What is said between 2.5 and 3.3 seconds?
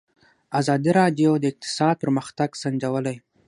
سنجولی.